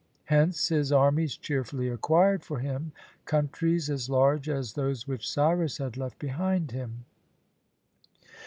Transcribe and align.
Hence 0.23 0.69
his 0.69 0.91
armies 0.91 1.37
cheerfully 1.37 1.87
acquired 1.87 2.41
for 2.43 2.57
him 2.57 2.91
countries 3.25 3.87
as 3.87 4.09
large 4.09 4.49
as 4.49 4.73
those 4.73 5.07
which 5.07 5.29
Cyrus 5.29 5.77
had 5.77 5.95
left 5.95 6.17
behind 6.17 6.71
him. 6.71 7.05